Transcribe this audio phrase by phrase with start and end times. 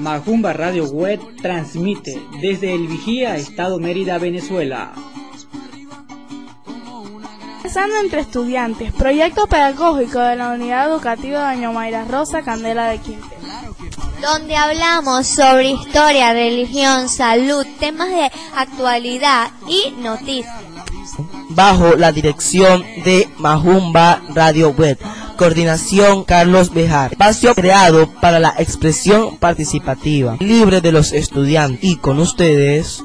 [0.00, 4.92] Majumba Radio Web transmite desde el Vigía, Estado Mérida, Venezuela.
[6.64, 13.36] Conversando entre estudiantes, proyecto pedagógico de la Unidad Educativa Doña Mayra Rosa Candela de Quinte.
[14.20, 20.52] Donde hablamos sobre historia, religión, salud, temas de actualidad y noticias.
[21.50, 24.98] Bajo la dirección de Majumba Radio Web.
[25.40, 27.12] Coordinación Carlos Bejar.
[27.12, 31.82] Espacio creado para la expresión participativa, libre de los estudiantes.
[31.82, 33.02] Y con ustedes.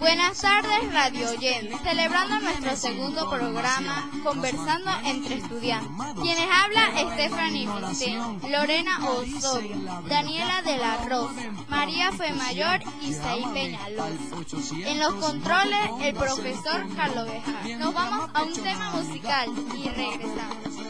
[0.00, 1.78] Buenas tardes, Radio Oyentes.
[1.82, 5.90] Celebrando nuestro segundo programa, Conversando entre Estudiantes.
[6.22, 9.76] Quienes habla, Stephanie Vicente, Lorena Osorio,
[10.08, 14.18] Daniela de la Rosa, María Mayor y Saí Peñalol.
[14.86, 17.78] En los controles, el profesor Carlos Bejar.
[17.78, 20.89] Nos vamos a un tema musical y regresamos.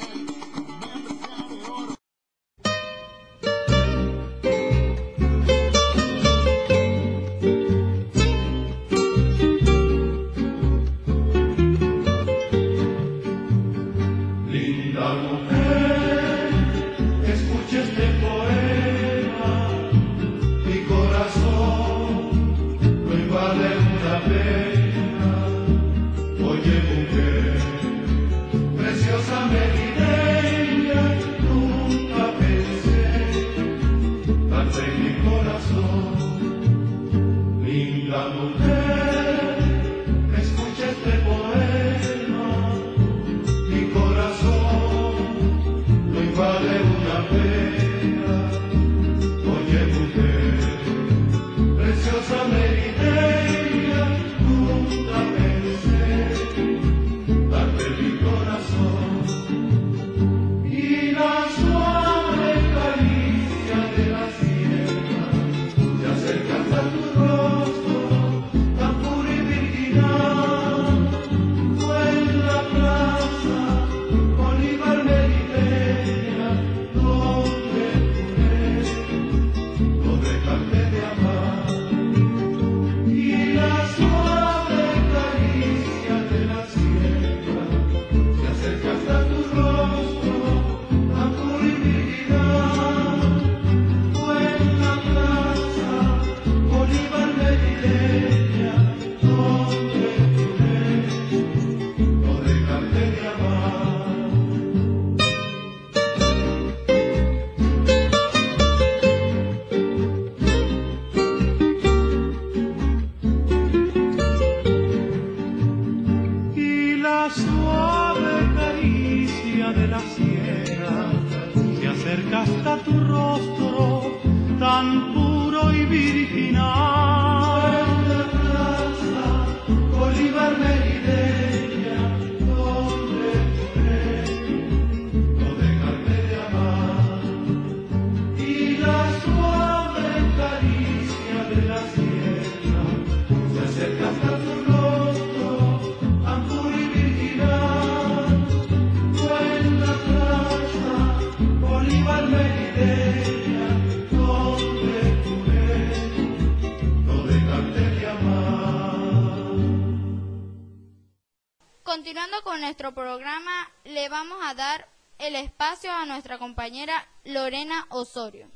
[165.80, 168.46] Espacio a nuestra compañera Lorena Osorio.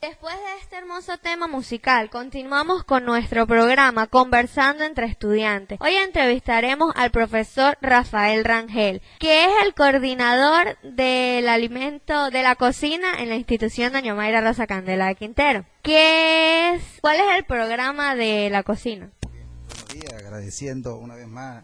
[0.00, 5.78] Después de este hermoso tema musical, continuamos con nuestro programa Conversando entre Estudiantes.
[5.80, 13.22] Hoy entrevistaremos al profesor Rafael Rangel, que es el coordinador del alimento de la cocina
[13.22, 15.64] en la institución Doña Mayra Rosa Candela de Quintero.
[15.82, 19.12] ¿Qué es, ¿Cuál es el programa de la cocina?
[19.22, 21.62] Buenos días, agradeciendo una vez más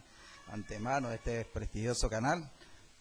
[0.52, 2.48] antemano este prestigioso canal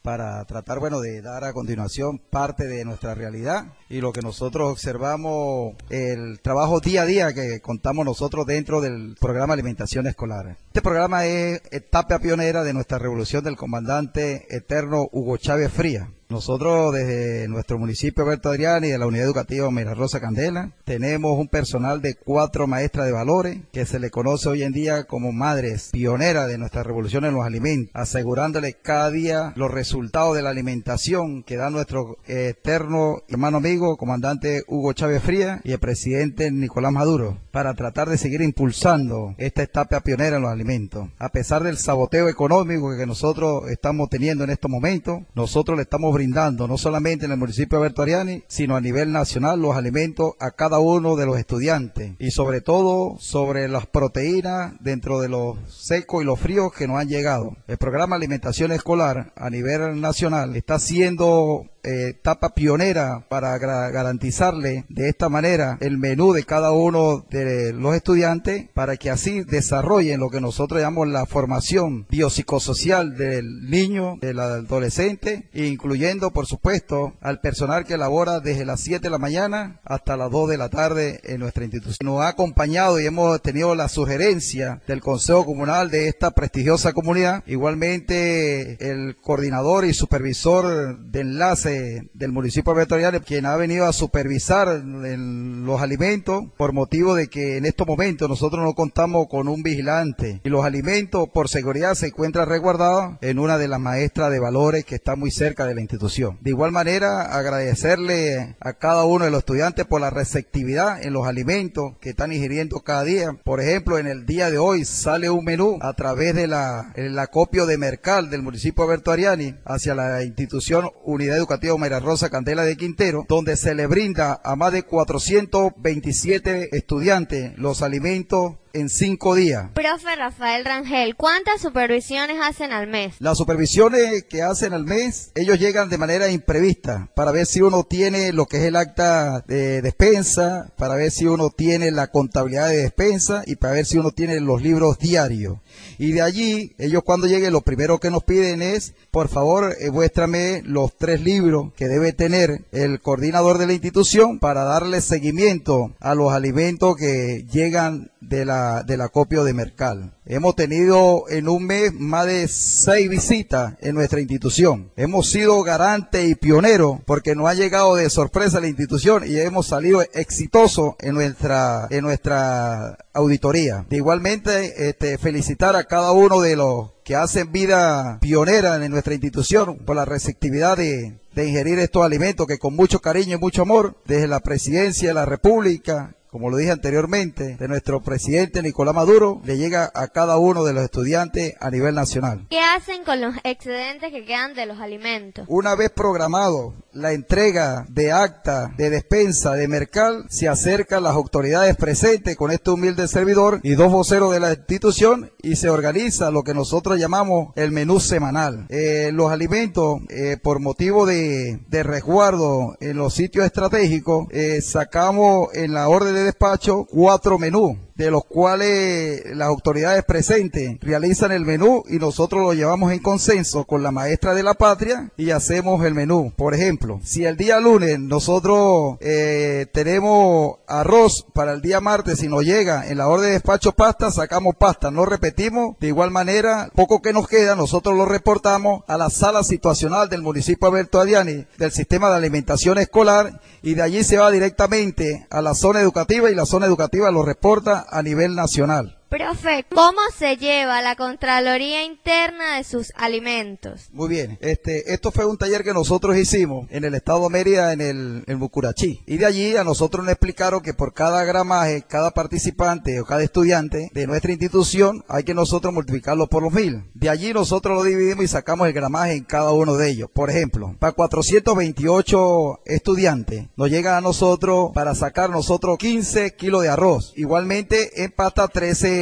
[0.02, 4.72] para tratar, bueno, de dar a continuación parte de nuestra realidad y lo que nosotros
[4.72, 10.58] observamos, el trabajo día a día que contamos nosotros dentro del programa Alimentación Escolar.
[10.68, 16.10] Este programa es etapa pionera de nuestra revolución del comandante eterno Hugo Chávez Fría.
[16.32, 21.40] Nosotros desde nuestro municipio Alberto Adrián y de la Unidad Educativa Mira Rosa Candela tenemos
[21.40, 25.32] un personal de cuatro maestras de valores que se le conoce hoy en día como
[25.32, 30.52] madres pioneras de nuestra revolución en los alimentos, asegurándole cada día los resultados de la
[30.52, 36.92] alimentación que da nuestro eterno hermano amigo, comandante Hugo Chávez Fría y el presidente Nicolás
[36.92, 41.10] Maduro, para tratar de seguir impulsando esta etapa pionera en los alimentos.
[41.18, 46.19] A pesar del saboteo económico que nosotros estamos teniendo en estos momentos, nosotros le estamos
[46.20, 50.34] brindando, no solamente en el municipio de Alberto Ariani, sino a nivel nacional, los alimentos
[50.42, 55.58] a cada uno de los estudiantes y sobre todo sobre las proteínas dentro de los
[55.74, 57.56] secos y los fríos que nos han llegado.
[57.68, 65.10] El programa Alimentación Escolar a nivel nacional está siendo eh, etapa pionera para garantizarle de
[65.10, 70.30] esta manera el menú de cada uno de los estudiantes para que así desarrollen lo
[70.30, 77.86] que nosotros llamamos la formación biopsicosocial del niño, del adolescente, incluyendo por supuesto al personal
[77.86, 81.40] que labora desde las 7 de la mañana hasta las 2 de la tarde en
[81.40, 81.98] nuestra institución.
[82.04, 87.44] Nos ha acompañado y hemos tenido la sugerencia del Consejo Comunal de esta prestigiosa comunidad,
[87.48, 91.79] igualmente el coordinador y supervisor de enlace
[92.14, 97.66] del municipio de quien ha venido a supervisar los alimentos por motivo de que en
[97.66, 102.48] estos momentos nosotros no contamos con un vigilante y los alimentos por seguridad se encuentran
[102.48, 106.38] resguardados en una de las maestras de valores que está muy cerca de la institución.
[106.42, 111.28] De igual manera, agradecerle a cada uno de los estudiantes por la receptividad en los
[111.28, 113.34] alimentos que están ingiriendo cada día.
[113.44, 117.66] Por ejemplo, en el día de hoy sale un menú a través de la, acopio
[117.66, 122.64] de Mercal del municipio de Alberto Ariani hacia la institución Unidad Educativa Educativo Rosa Candela
[122.64, 129.36] de Quintero, donde se le brinda a más de 427 estudiantes los alimentos en cinco
[129.36, 129.70] días.
[129.74, 133.16] Profe Rafael Rangel, ¿cuántas supervisiones hacen al mes?
[133.20, 137.84] Las supervisiones que hacen al mes, ellos llegan de manera imprevista para ver si uno
[137.84, 142.70] tiene lo que es el acta de despensa, para ver si uno tiene la contabilidad
[142.70, 145.58] de despensa y para ver si uno tiene los libros diarios.
[145.98, 149.92] Y de allí, ellos cuando lleguen, lo primero que nos piden es, por favor, eh,
[149.92, 155.92] muéstrame los tres libros que debe tener el coordinador de la institución para darle seguimiento
[156.00, 160.14] a los alimentos que llegan de la, del acopio de Mercal.
[160.26, 164.92] Hemos tenido en un mes más de seis visitas en nuestra institución.
[164.96, 169.68] Hemos sido garante y pionero porque nos ha llegado de sorpresa la institución y hemos
[169.68, 173.86] salido exitosos en nuestra, en nuestra auditoría.
[173.90, 179.78] Igualmente, este, felicitar a cada uno de los que hacen vida pionera en nuestra institución
[179.78, 183.96] por la receptividad de, de ingerir estos alimentos que con mucho cariño y mucho amor,
[184.06, 189.42] desde la presidencia de la República como lo dije anteriormente, de nuestro presidente Nicolás Maduro,
[189.46, 192.46] le llega a cada uno de los estudiantes a nivel nacional.
[192.50, 195.46] ¿Qué hacen con los excedentes que quedan de los alimentos?
[195.48, 201.76] Una vez programado la entrega de acta de despensa de Mercal, se acercan las autoridades
[201.76, 206.44] presentes con este humilde servidor y dos voceros de la institución y se organiza lo
[206.44, 208.66] que nosotros llamamos el menú semanal.
[208.70, 215.74] Eh, los alimentos, eh, por motivo de, resguardo en los sitios estratégicos, eh, sacamos en
[215.74, 221.84] la orden de despacho cuatro menús de los cuales las autoridades presentes realizan el menú
[221.90, 225.94] y nosotros lo llevamos en consenso con la maestra de la patria y hacemos el
[225.94, 226.32] menú.
[226.34, 232.30] Por ejemplo, si el día lunes nosotros eh, tenemos arroz para el día martes y
[232.30, 235.76] nos llega en la orden de despacho pasta, sacamos pasta, no repetimos.
[235.82, 240.22] De igual manera, poco que nos queda, nosotros lo reportamos a la sala situacional del
[240.22, 245.42] municipio Alberto Adiani del sistema de alimentación escolar y de allí se va directamente a
[245.42, 248.99] la zona educativa y la zona educativa lo reporta a nivel nacional.
[249.10, 253.90] Profe, ¿cómo se lleva la Contraloría Interna de sus alimentos?
[253.92, 257.74] Muy bien, este, esto fue un taller que nosotros hicimos en el estado de Mérida,
[257.74, 259.02] en el en Bucurachí.
[259.08, 263.24] Y de allí a nosotros nos explicaron que por cada gramaje, cada participante o cada
[263.24, 266.84] estudiante de nuestra institución, hay que nosotros multiplicarlo por los mil.
[266.94, 270.12] De allí nosotros lo dividimos y sacamos el gramaje en cada uno de ellos.
[270.14, 276.70] Por ejemplo, para 428 estudiantes, nos llega a nosotros para sacar nosotros 15 kilos de
[276.70, 277.14] arroz.
[277.16, 278.99] Igualmente en pasta 13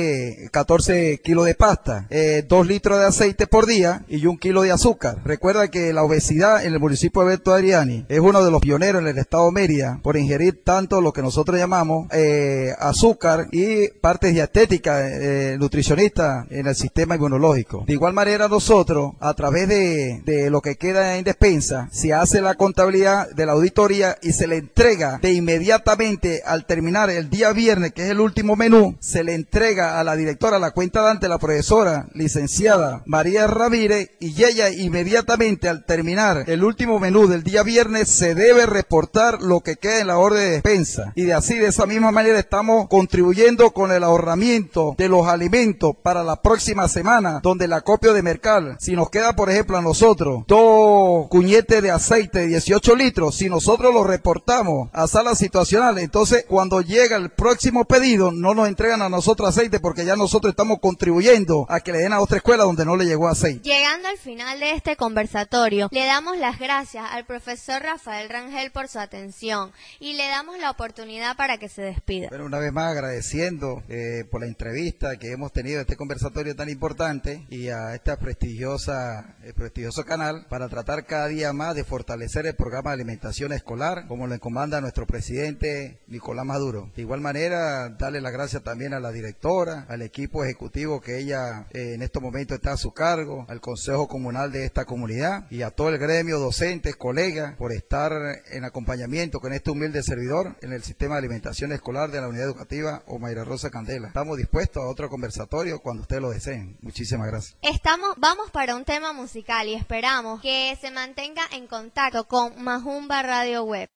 [0.51, 4.72] 14 kilos de pasta, eh, 2 litros de aceite por día y un kilo de
[4.72, 5.22] azúcar.
[5.24, 9.01] Recuerda que la obesidad en el municipio de Beto Adriani es uno de los pioneros
[9.01, 13.89] en el estado de Mérida por ingerir tanto lo que nosotros llamamos eh, azúcar y
[13.89, 17.84] partes dietéticas eh, nutricionistas en el sistema inmunológico.
[17.88, 22.42] De igual manera nosotros, a través de, de lo que queda en despensa, se hace
[22.42, 27.51] la contabilidad de la auditoría y se le entrega de inmediatamente al terminar el día
[27.54, 31.27] viernes, que es el último menú, se le entrega a la directora, la cuenta dante,
[31.27, 37.63] la profesora, licenciada María Ramírez, y ella inmediatamente al terminar el último menú del día
[37.63, 41.13] viernes se debe reportar lo que queda en la orden de despensa.
[41.15, 45.96] Y de así, de esa misma manera, estamos contribuyendo con el ahorramiento de los alimentos
[46.01, 49.82] para la próxima semana, donde el acopio de mercal, si nos queda, por ejemplo, a
[49.82, 55.98] nosotros, dos cuñetes de aceite de 18 litros, si nosotros lo reportamos a sala situacional,
[56.00, 60.51] entonces cuando llega el próximo pedido, no nos entregan a nosotros aceite porque ya nosotros
[60.51, 63.67] estamos contribuyendo a que le den a otra escuela donde no le llegó aceite.
[63.67, 68.88] Llegando al final de este conversatorio, le damos las gracias al profesor Rafael Rangel por
[68.88, 72.29] su atención y le damos la oportunidad para que se despida.
[72.29, 76.69] Bueno, una vez más agradeciendo eh, por la entrevista que hemos tenido, este conversatorio tan
[76.69, 82.46] importante y a esta prestigiosa, eh, prestigioso canal para tratar cada día más de fortalecer
[82.46, 86.91] el programa de alimentación escolar, como lo comanda nuestro presidente Nicolás Maduro.
[86.96, 91.68] De igual manera, darle las gracias también a la directora, al equipo ejecutivo que ella
[91.72, 95.62] eh, en estos momentos está a su cargo, al Consejo Comunal de esta comunidad y
[95.62, 98.12] a todo el gremio, docentes, colegas, por estar
[98.52, 102.46] en acompañamiento con este humilde servidor en el sistema de alimentación escolar de la unidad
[102.46, 104.08] educativa Omaira Rosa Candela.
[104.08, 106.78] Estamos dispuestos a otro conversatorio cuando ustedes lo deseen.
[106.82, 107.58] Muchísimas gracias.
[107.62, 113.24] Estamos, vamos para un tema musical y esperamos que se mantenga en contacto con Majumba
[113.24, 113.90] Radio Web.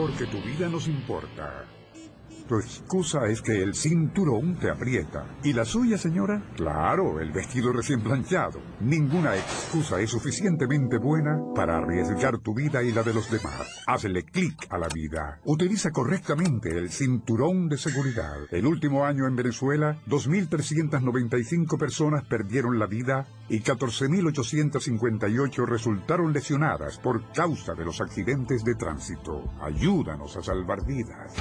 [0.00, 1.79] Porque tu vida nos importa.
[2.50, 5.24] Tu excusa es que el cinturón te aprieta.
[5.44, 6.42] ¿Y la suya, señora?
[6.56, 8.58] Claro, el vestido recién planchado.
[8.80, 13.84] Ninguna excusa es suficientemente buena para arriesgar tu vida y la de los demás.
[13.86, 15.38] Hazle clic a la vida.
[15.44, 18.38] Utiliza correctamente el cinturón de seguridad.
[18.50, 27.30] El último año en Venezuela, 2.395 personas perdieron la vida y 14.858 resultaron lesionadas por
[27.30, 29.52] causa de los accidentes de tránsito.
[29.62, 31.32] Ayúdanos a salvar vidas.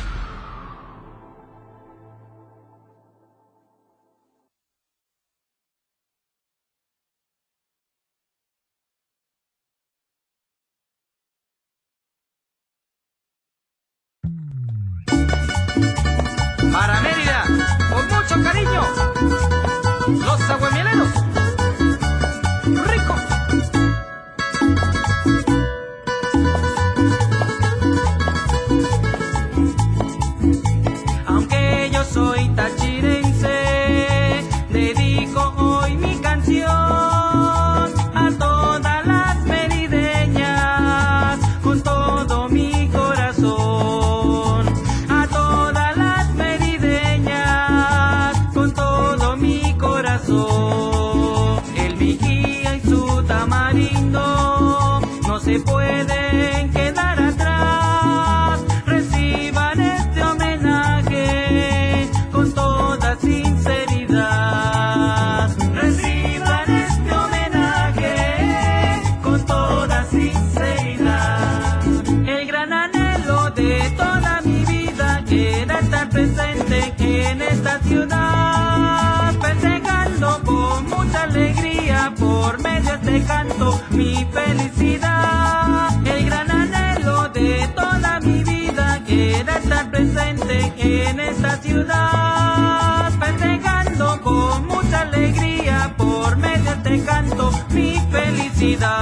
[83.10, 85.90] Este canto mi felicidad.
[86.06, 94.68] El gran anhelo de toda mi vida era estar presente en esta ciudad, festejando con
[94.68, 98.99] mucha alegría por medio de este canto mi felicidad.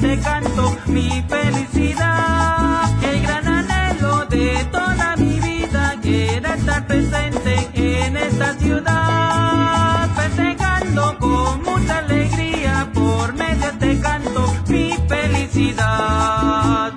[0.00, 2.90] te canto mi felicidad.
[3.02, 10.08] El gran anhelo de toda mi vida era estar presente en esta ciudad.
[10.16, 16.92] Festejando con mucha alegría por medio de este canto mi felicidad.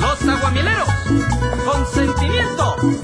[0.00, 0.88] Los aguamileros,
[1.64, 2.95] con sentimiento.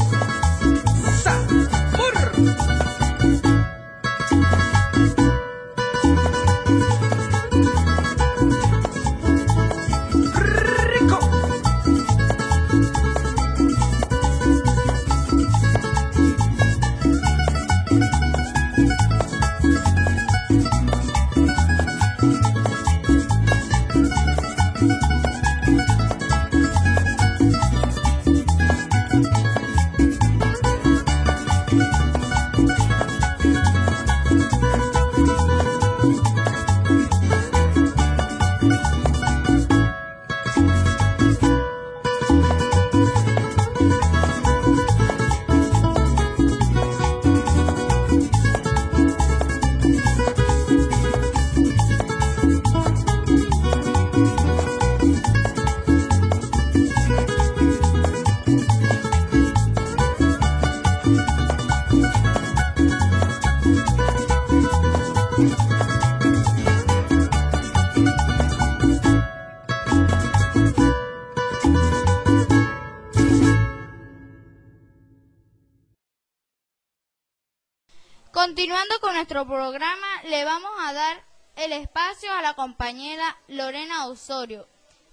[79.23, 81.23] Nuestro programa, le vamos a dar
[81.55, 84.67] el espacio a la compañera Lorena Osorio,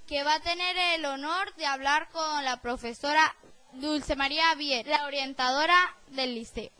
[0.07, 3.35] que va a tener el honor de hablar con la profesora
[3.73, 6.71] Dulce María Vier, la orientadora del liceo.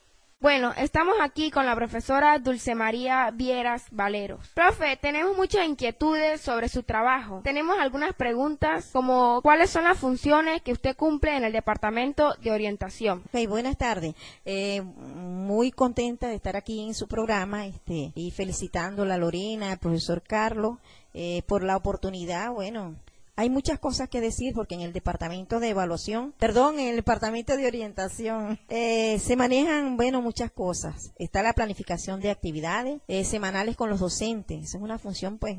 [0.42, 4.48] Bueno, estamos aquí con la profesora Dulce María Vieras Valeros.
[4.54, 7.42] Profe, tenemos muchas inquietudes sobre su trabajo.
[7.44, 12.52] Tenemos algunas preguntas como cuáles son las funciones que usted cumple en el Departamento de
[12.52, 13.22] Orientación.
[13.34, 14.16] Ok, buenas tardes.
[14.46, 19.80] Eh, muy contenta de estar aquí en su programa este, y felicitando a Lorena, al
[19.80, 20.78] profesor Carlos,
[21.14, 22.96] eh, por la oportunidad, bueno,
[23.40, 27.56] hay muchas cosas que decir porque en el departamento de evaluación, perdón, en el departamento
[27.56, 31.14] de orientación eh, se manejan, bueno, muchas cosas.
[31.18, 34.76] Está la planificación de actividades eh, semanales con los docentes.
[34.76, 35.58] Es una función, pues,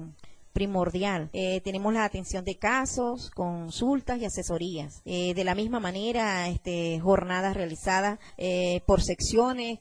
[0.52, 1.30] primordial.
[1.32, 5.02] Eh, tenemos la atención de casos, consultas y asesorías.
[5.04, 9.78] Eh, de la misma manera, este, jornadas realizadas eh, por secciones,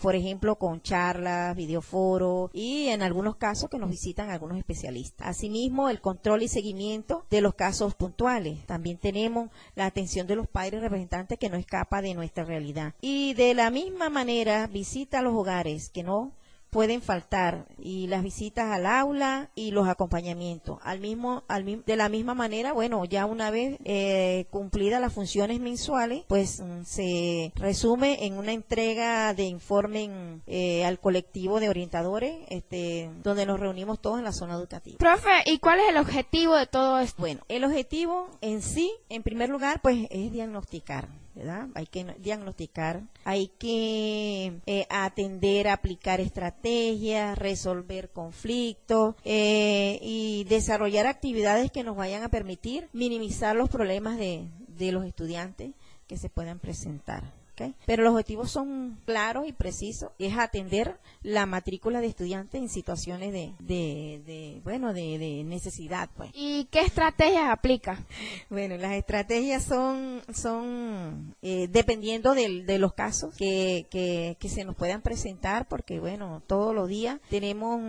[0.00, 5.26] por ejemplo, con charlas, videoforos y en algunos casos que nos visitan algunos especialistas.
[5.26, 8.64] Asimismo, el control y seguimiento de los casos puntuales.
[8.66, 12.94] También tenemos la atención de los padres representantes que no escapa de nuestra realidad.
[13.00, 16.32] Y de la misma manera, visita a los hogares que no
[16.70, 20.78] pueden faltar y las visitas al aula y los acompañamientos.
[20.82, 25.60] Al mismo, al de la misma manera bueno ya una vez eh, cumplidas las funciones
[25.60, 31.68] mensuales pues mm, se resume en una entrega de informe en, eh, al colectivo de
[31.68, 34.98] orientadores este donde nos reunimos todos en la zona educativa.
[34.98, 37.20] Profe, ¿y cuál es el objetivo de todo esto?
[37.20, 41.68] bueno el objetivo en sí en primer lugar pues es diagnosticar ¿verdad?
[41.74, 51.06] Hay que no- diagnosticar, hay que eh, atender, aplicar estrategias, resolver conflictos eh, y desarrollar
[51.06, 55.72] actividades que nos vayan a permitir minimizar los problemas de, de los estudiantes
[56.06, 57.39] que se puedan presentar.
[57.86, 60.10] Pero los objetivos son claros y precisos.
[60.18, 66.08] Es atender la matrícula de estudiantes en situaciones de, de, de, bueno, de, de necesidad,
[66.16, 66.30] pues.
[66.34, 68.04] ¿Y qué estrategias aplica?
[68.48, 74.64] Bueno, las estrategias son, son eh, dependiendo del- de los casos que, que, que se
[74.64, 77.80] nos puedan presentar, porque bueno, todos los días tenemos,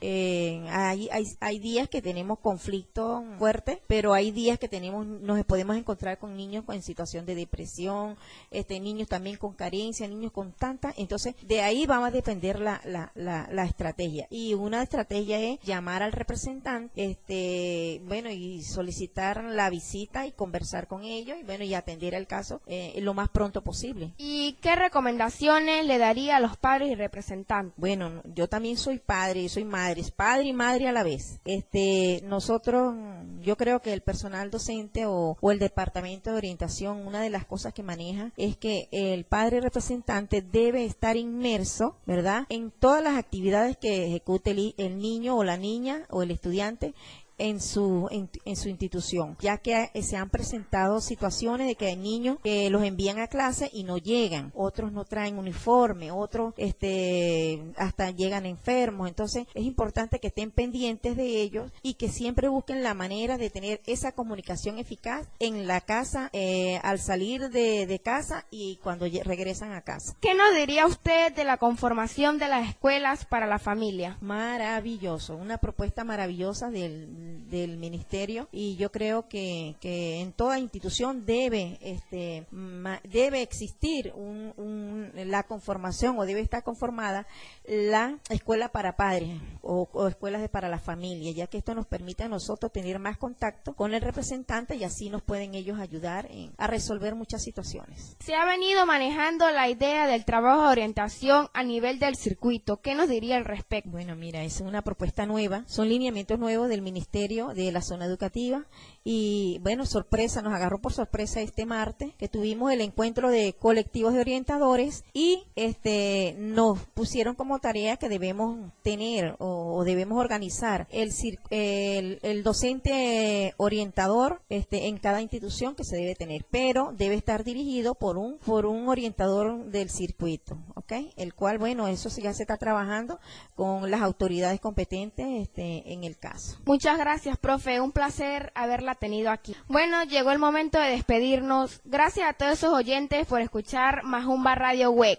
[0.00, 5.44] eh, hay, hay, hay días que tenemos conflictos fuertes, pero hay días que tenemos, nos
[5.44, 8.16] podemos encontrar con niños en situación de depresión,
[8.50, 12.80] este, niños también con carencia, niños con tanta, entonces de ahí va a depender la,
[12.86, 14.26] la, la, la estrategia.
[14.30, 20.86] Y una estrategia es llamar al representante, este, bueno, y solicitar la visita y conversar
[20.86, 24.14] con ellos y bueno, y atender el caso eh, lo más pronto posible.
[24.16, 27.74] ¿Y qué recomendaciones le daría a los padres y representantes?
[27.76, 31.38] Bueno, no- yo también soy padre, soy madre, es padre y madre a la vez.
[31.44, 32.94] Este, nosotros,
[33.42, 37.44] yo creo que el personal docente o, o el departamento de orientación, una de las
[37.44, 42.46] cosas que maneja es que el padre representante debe estar inmerso, ¿verdad?
[42.48, 46.94] En todas las actividades que ejecute el, el niño o la niña o el estudiante
[47.42, 51.86] en su, en, en su institución, ya que eh, se han presentado situaciones de que
[51.86, 56.54] hay niños que los envían a clase y no llegan, otros no traen uniforme, otros
[56.56, 62.46] este, hasta llegan enfermos, entonces es importante que estén pendientes de ellos y que siempre
[62.46, 67.86] busquen la manera de tener esa comunicación eficaz en la casa, eh, al salir de,
[67.86, 70.14] de casa y cuando regresan a casa.
[70.20, 74.16] ¿Qué nos diría usted de la conformación de las escuelas para la familia?
[74.20, 81.24] Maravilloso, una propuesta maravillosa del, del ministerio y yo creo que, que en toda institución
[81.26, 87.26] debe este ma- debe existir un, un- la conformación o debe estar conformada
[87.66, 91.86] la escuela para padres o, o escuelas de para la familia, ya que esto nos
[91.86, 96.26] permite a nosotros tener más contacto con el representante y así nos pueden ellos ayudar
[96.30, 98.16] en- a resolver muchas situaciones.
[98.20, 102.80] Se ha venido manejando la idea del trabajo de orientación a nivel del circuito.
[102.80, 103.90] ¿Qué nos diría al respecto?
[103.90, 108.64] Bueno, mira, es una propuesta nueva, son lineamientos nuevos del Ministerio de la Zona Educativa
[109.04, 114.12] y bueno, sorpresa, nos agarró por sorpresa este martes que tuvimos el encuentro de colectivos
[114.14, 115.21] de orientadores y
[115.56, 121.10] este nos pusieron como tarea que debemos tener o, debemos organizar el,
[121.50, 127.94] el, docente orientador este en cada institución que se debe tener, pero debe estar dirigido
[127.94, 130.92] por un por un orientador del circuito, ¿ok?
[131.16, 133.18] El cual, bueno, eso ya se está trabajando
[133.54, 136.58] con las autoridades competentes este, en el caso.
[136.64, 137.80] Muchas gracias, profe.
[137.80, 139.56] Un placer haberla tenido aquí.
[139.68, 141.80] Bueno, llegó el momento de despedirnos.
[141.84, 145.11] Gracias a todos esos oyentes por escuchar Majumba Radio Web.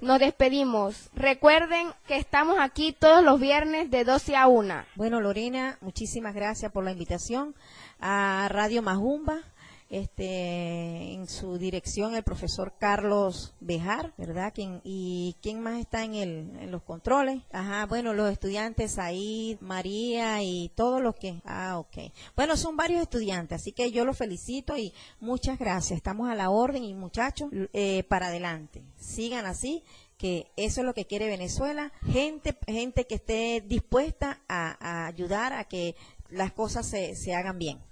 [0.00, 1.08] Nos despedimos.
[1.14, 4.84] Recuerden que estamos aquí todos los viernes de 12 a 1.
[4.94, 7.54] Bueno, Lorena, muchísimas gracias por la invitación
[7.98, 9.40] a Radio Majumba.
[9.88, 14.52] Este, en su dirección el profesor Carlos Bejar, ¿verdad?
[14.52, 17.42] ¿Quién, ¿Y quién más está en, el, en los controles?
[17.52, 21.40] Ajá, bueno, los estudiantes ahí, María y todos los que...
[21.44, 22.12] Ah, ok.
[22.34, 25.96] Bueno, son varios estudiantes, así que yo los felicito y muchas gracias.
[25.96, 28.82] Estamos a la orden y muchachos, eh, para adelante.
[28.96, 29.84] Sigan así
[30.18, 35.52] que eso es lo que quiere Venezuela, gente, gente que esté dispuesta a, a ayudar
[35.52, 35.94] a que
[36.30, 37.85] las cosas se, se hagan bien.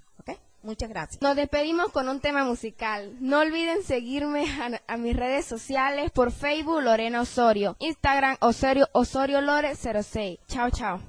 [0.65, 1.21] Muchas gracias.
[1.21, 3.15] Nos despedimos con un tema musical.
[3.19, 9.41] No olviden seguirme a, a mis redes sociales por Facebook Lorena Osorio, Instagram Osorio Osorio
[9.41, 10.39] Lore 06.
[10.47, 10.99] Chao, chao.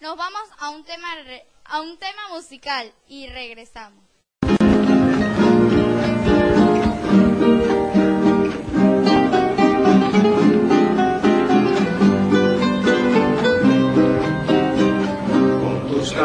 [0.00, 4.03] Nos vamos a un tema re- a un tema musical y regresamos.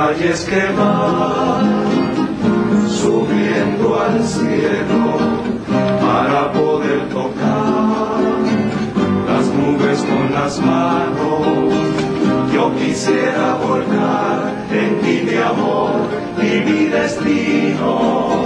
[0.10, 1.86] Tus calles que van
[2.90, 5.18] subiendo al cielo
[6.02, 8.20] para poder tocar
[9.28, 11.74] las nubes con las manos.
[12.54, 15.92] Yo quisiera volcar en ti mi amor
[16.38, 18.46] y mi destino,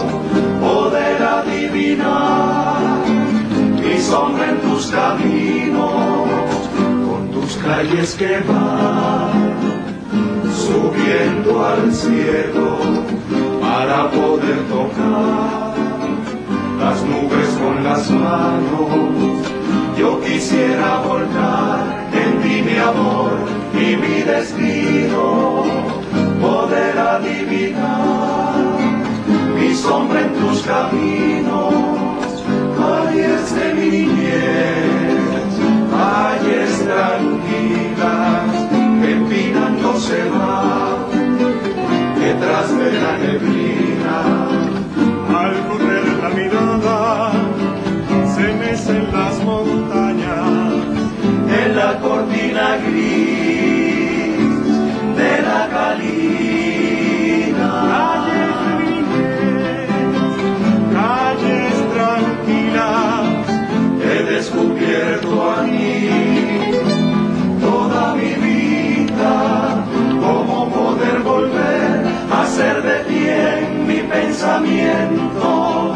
[0.59, 3.05] poder adivinar
[3.81, 6.29] mi sombra en tus caminos,
[7.07, 9.52] con tus calles que van
[10.73, 12.77] subiendo al cielo
[13.61, 15.73] para poder tocar
[16.79, 18.89] las nubes con las manos.
[19.97, 23.33] Yo quisiera volcar en ti mi amor
[23.73, 25.63] y mi destino,
[26.41, 28.55] poder adivinar
[29.55, 31.73] mi sombra en tus caminos,
[32.79, 35.51] calles de mi niñez,
[35.91, 38.42] calles tranquilas
[39.83, 41.07] empinando se va
[42.19, 43.52] detrás de la.
[73.87, 75.95] Mi pensamiento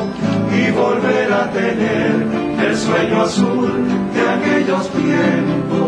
[0.51, 2.27] y volver a tener
[2.65, 3.71] el sueño azul
[4.13, 5.86] de aquellos tiempos.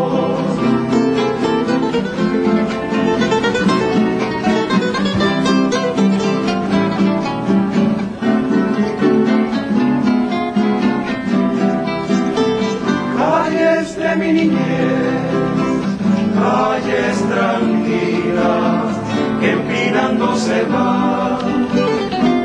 [20.50, 21.38] Se van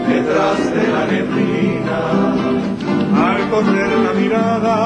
[0.07, 2.01] detrás de la neblina.
[3.27, 4.77] Al correr la mirada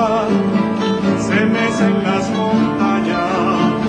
[1.27, 3.79] se mecen las montañas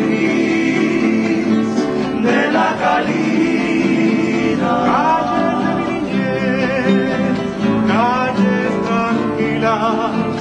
[0.00, 1.68] gris
[2.26, 4.74] de la calina.
[7.92, 10.34] calles tranquilas.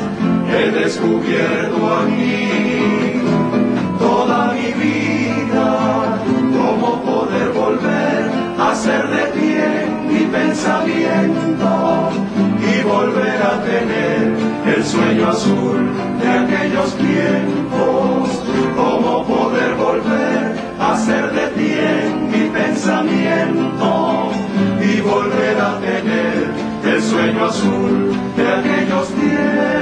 [0.53, 2.31] He descubierto aquí
[2.91, 3.10] toda
[8.81, 12.09] a ser de pie mi pensamiento
[12.59, 14.35] y volver a tener
[14.75, 15.87] el sueño azul
[16.19, 18.29] de aquellos tiempos,
[18.75, 24.31] cómo poder volver a ser de pie mi pensamiento
[24.81, 26.49] y volver a tener
[26.83, 29.80] el sueño azul de aquellos tiempos.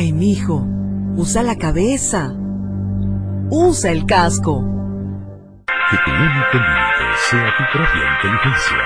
[0.00, 0.64] Ay, mijo,
[1.14, 2.32] usa la cabeza.
[3.50, 4.64] Usa el casco.
[5.90, 8.78] Que tu único límite sea tu propia inteligencia.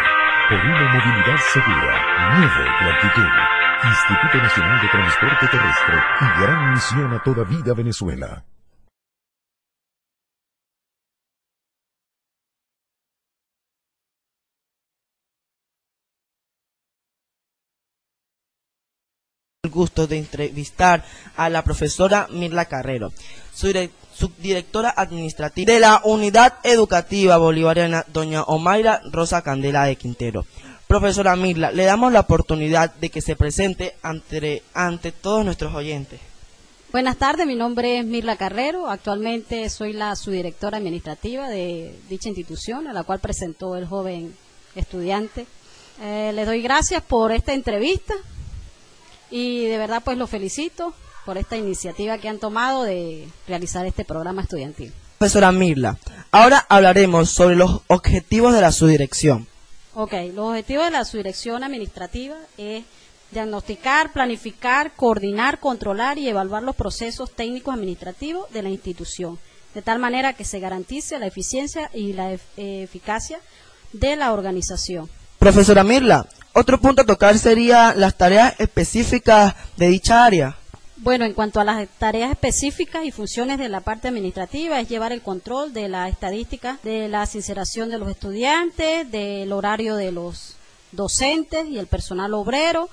[0.48, 1.94] Por una movilidad segura,
[2.34, 3.30] nuevo gratitud.
[3.84, 8.42] Instituto Nacional de Transporte Terrestre y gran misión a toda vida Venezuela.
[19.64, 21.04] El gusto de entrevistar
[21.36, 23.12] a la profesora Mirla Carrero,
[23.54, 30.46] subdirectora administrativa de la Unidad Educativa Bolivariana, doña Omaira Rosa Candela de Quintero.
[30.86, 36.20] Profesora Mirla, le damos la oportunidad de que se presente ante, ante todos nuestros oyentes.
[36.92, 42.86] Buenas tardes, mi nombre es Mirla Carrero, actualmente soy la subdirectora administrativa de dicha institución,
[42.86, 44.36] a la cual presentó el joven
[44.76, 45.46] estudiante.
[46.00, 48.14] Eh, les doy gracias por esta entrevista
[49.36, 50.94] y de verdad pues los felicito
[51.26, 54.92] por esta iniciativa que han tomado de realizar este programa estudiantil.
[55.18, 55.98] Profesora Mirla,
[56.30, 59.48] ahora hablaremos sobre los objetivos de la subdirección.
[59.94, 62.84] Ok, los objetivos de la subdirección administrativa es
[63.32, 69.40] diagnosticar, planificar, coordinar, controlar y evaluar los procesos técnicos administrativos de la institución,
[69.74, 73.40] de tal manera que se garantice la eficiencia y la eficacia
[73.92, 75.10] de la organización.
[75.40, 80.56] Profesora Mirla, otro punto a tocar sería las tareas específicas de dicha área.
[80.96, 85.12] Bueno, en cuanto a las tareas específicas y funciones de la parte administrativa, es llevar
[85.12, 90.56] el control de la estadística, de la sinceración de los estudiantes, del horario de los
[90.92, 92.88] docentes y el personal obrero,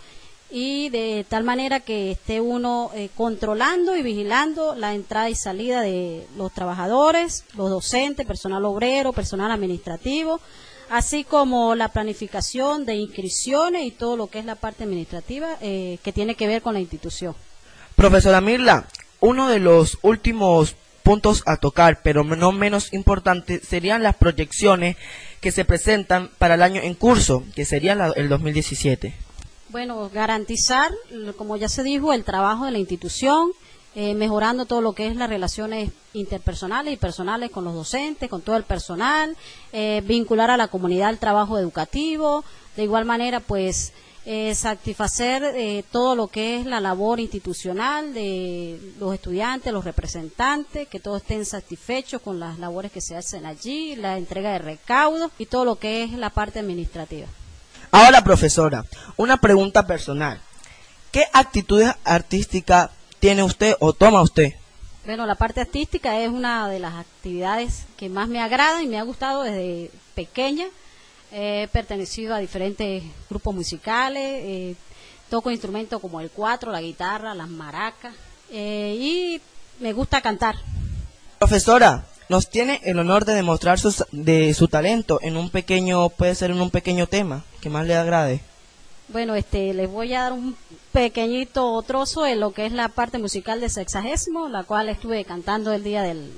[0.50, 5.82] y de tal manera que esté uno eh, controlando y vigilando la entrada y salida
[5.82, 10.41] de los trabajadores, los docentes, personal obrero, personal administrativo,
[10.91, 15.97] así como la planificación de inscripciones y todo lo que es la parte administrativa eh,
[16.04, 17.34] que tiene que ver con la institución.
[17.95, 18.86] Profesora Mirla,
[19.21, 24.97] uno de los últimos puntos a tocar, pero no menos importante, serían las proyecciones
[25.39, 29.15] que se presentan para el año en curso, que sería la, el 2017.
[29.69, 30.91] Bueno, garantizar,
[31.38, 33.51] como ya se dijo, el trabajo de la institución,
[33.95, 38.41] eh, mejorando todo lo que es las relaciones interpersonales y personales con los docentes, con
[38.41, 39.36] todo el personal,
[39.73, 42.43] eh, vincular a la comunidad al trabajo educativo,
[42.75, 48.80] de igual manera, pues, eh, satisfacer eh, todo lo que es la labor institucional de
[48.99, 53.95] los estudiantes, los representantes, que todos estén satisfechos con las labores que se hacen allí,
[53.95, 57.25] la entrega de recaudos y todo lo que es la parte administrativa.
[57.89, 58.86] Ahora, profesora,
[59.17, 60.39] una pregunta personal.
[61.12, 64.55] ¿Qué actitudes artísticas tiene usted o toma usted?
[65.05, 68.99] Bueno, la parte artística es una de las actividades que más me agrada y me
[68.99, 70.65] ha gustado desde pequeña.
[71.31, 74.75] He pertenecido a diferentes grupos musicales, eh,
[75.29, 78.13] toco instrumentos como el cuatro, la guitarra, las maracas
[78.51, 79.41] eh, y
[79.79, 80.55] me gusta cantar.
[81.39, 86.36] Profesora, nos tiene el honor de demostrar su, de su talento en un pequeño, puede
[86.36, 88.41] ser en un pequeño tema que más le agrade.
[89.12, 90.56] Bueno, este, les voy a dar un
[90.93, 95.74] pequeñito trozo de lo que es la parte musical de Sexagésimo, la cual estuve cantando
[95.74, 96.32] el día de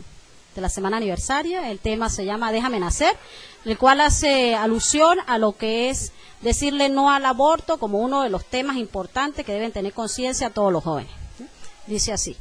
[0.55, 1.69] la semana aniversaria.
[1.69, 3.15] El tema se llama Déjame nacer,
[3.65, 8.31] el cual hace alusión a lo que es decirle no al aborto como uno de
[8.31, 11.11] los temas importantes que deben tener conciencia todos los jóvenes.
[11.85, 12.35] Dice así.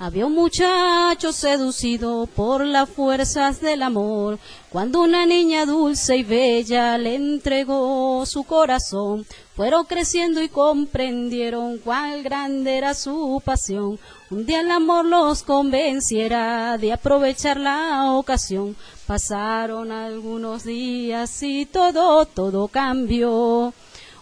[0.00, 4.38] Había un muchacho seducido por las fuerzas del amor,
[4.70, 9.26] cuando una niña dulce y bella le entregó su corazón.
[9.58, 13.98] Fueron creciendo y comprendieron cuál grande era su pasión.
[14.30, 18.76] Un día el amor los convenciera de aprovechar la ocasión.
[19.08, 23.74] Pasaron algunos días y todo, todo cambió.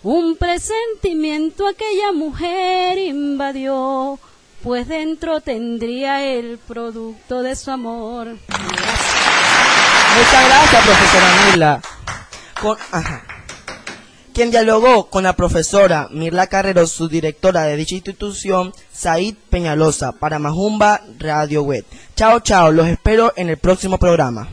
[0.02, 4.18] Un presentimiento aquella mujer invadió
[4.62, 8.28] pues dentro tendría el producto de su amor.
[10.16, 11.82] Muchas gracias, profesora
[12.90, 13.35] ajá.
[14.36, 20.38] Quien dialogó con la profesora Mirla Carrero, su directora de dicha institución, Said Peñalosa, para
[20.38, 21.86] Majumba Radio Web.
[22.16, 24.46] Chao, chao, los espero en el próximo programa.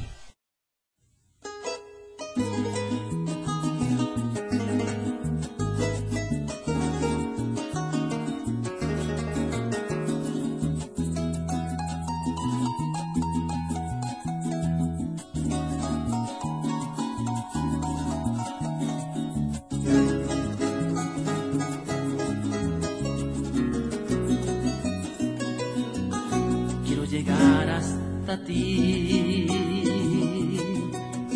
[28.34, 29.48] Hasta ti,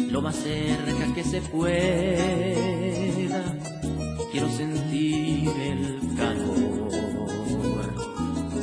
[0.09, 3.43] lo más cerca que se pueda.
[4.31, 6.89] Quiero sentir el calor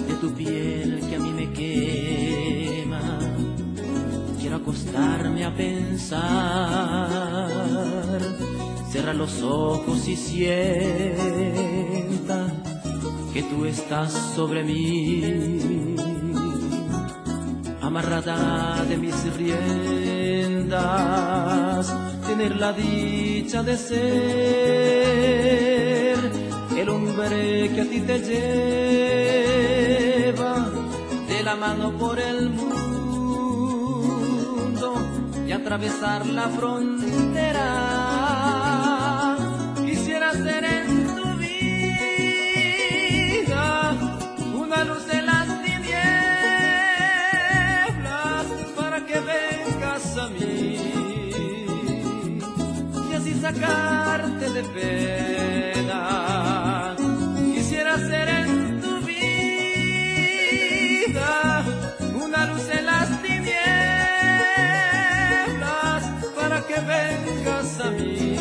[0.09, 3.19] de tu piel que a mí me quema.
[4.41, 6.21] Quiero acostarme a pensar,
[8.91, 10.73] cerrar los ojos y sienta
[13.33, 16.14] que tú estás sobre mí
[17.95, 20.75] amarrada de mis riendas,
[22.27, 24.01] tener la dicha de ser
[26.77, 28.19] el hombre que a ti te
[30.19, 30.55] lleva
[31.29, 32.75] de la mano por el mundo
[35.47, 37.94] y atravesar la frontera.
[53.55, 56.01] Sacarte de pena.
[57.55, 60.15] Quisiera ser en tu vida
[62.15, 63.55] una luz en las tinieblas
[66.37, 68.37] para que vengas a mí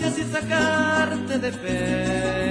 [0.00, 2.41] y así sacarte de pena.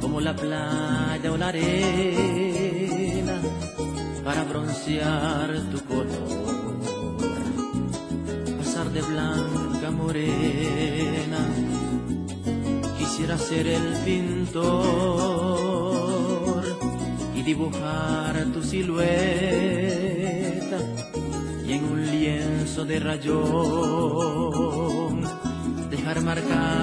[0.00, 3.40] como la playa o la arena,
[4.24, 6.78] para broncear tu color,
[8.58, 11.38] pasar de blanca a morena.
[12.98, 15.30] Quisiera ser el pintor
[17.34, 19.10] y dibujar tu silueta
[21.66, 24.00] y en un lienzo de rayón
[25.90, 26.79] dejar marcada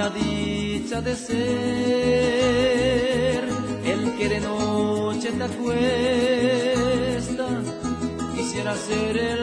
[0.00, 1.40] la dicha de ser
[3.92, 7.46] el que de noche te acuesta.
[8.34, 9.39] Quisiera ser el